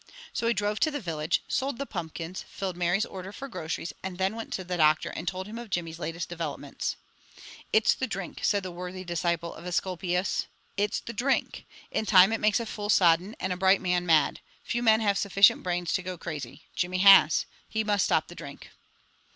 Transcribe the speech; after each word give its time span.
So 0.33 0.47
he 0.47 0.53
drove 0.55 0.79
to 0.79 0.89
the 0.89 0.99
village, 0.99 1.43
sold 1.47 1.77
the 1.77 1.85
pumpkins, 1.85 2.43
filled 2.49 2.75
Mary's 2.75 3.05
order 3.05 3.31
for 3.31 3.47
groceries, 3.47 3.93
and 4.01 4.17
then 4.17 4.35
went 4.35 4.51
to 4.53 4.63
the 4.63 4.75
doctor, 4.77 5.09
and 5.11 5.27
told 5.27 5.45
him 5.45 5.59
of 5.59 5.69
Jimmy's 5.69 5.99
latest 5.99 6.27
developments. 6.27 6.95
"It 7.71 7.87
is 7.87 7.93
the 7.93 8.07
drink," 8.07 8.39
said 8.41 8.63
that 8.63 8.71
worthy 8.71 9.03
disciple 9.03 9.53
of 9.53 9.67
Esculapius. 9.67 10.47
"It's 10.75 11.01
the 11.01 11.13
drink! 11.13 11.67
In 11.91 12.07
time 12.07 12.33
it 12.33 12.41
makes 12.41 12.59
a 12.59 12.65
fool 12.65 12.89
sodden 12.89 13.35
and 13.39 13.53
a 13.53 13.57
bright 13.57 13.79
man 13.79 14.07
mad. 14.07 14.39
Few 14.63 14.81
men 14.81 15.01
have 15.01 15.19
sufficient 15.19 15.61
brains 15.61 15.93
to 15.93 16.01
go 16.01 16.17
crazy. 16.17 16.63
Jimmy 16.75 16.97
has. 16.97 17.45
He 17.69 17.83
must 17.83 18.05
stop 18.05 18.27
the 18.27 18.33
drink." 18.33 18.71